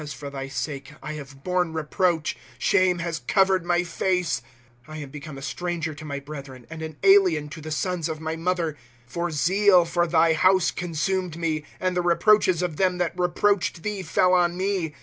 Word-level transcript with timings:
for 0.15 0.31
thy 0.31 0.47
sake 0.47 0.93
I 1.03 1.13
have 1.13 1.43
borne 1.43 1.73
reproach; 1.73 2.35
Shame 2.57 2.97
lias 2.97 3.19
covered 3.27 3.63
my 3.63 3.83
face. 3.83 4.41
^ 4.87 4.91
I 4.91 4.97
am 4.97 5.11
become 5.11 5.37
a 5.37 5.43
stranger 5.43 5.93
to 5.93 6.03
my 6.03 6.19
brethren, 6.19 6.65
And 6.71 6.81
an 6.81 6.97
alien 7.03 7.49
to 7.49 7.61
the 7.61 7.69
sons 7.69 8.09
of 8.09 8.19
my 8.19 8.35
mother. 8.35 8.71
° 8.73 8.75
For 9.05 9.29
zeal 9.29 9.85
for 9.85 10.07
thy 10.07 10.33
house 10.33 10.71
consumed 10.71 11.37
me, 11.37 11.65
And 11.79 11.95
the 11.95 12.01
reproaches 12.01 12.63
of 12.63 12.77
them 12.77 12.97
that 12.97 13.13
reproached 13.15 13.83
thee 13.83 14.01
fell 14.01 14.33
on 14.33 14.57
me. 14.57 14.95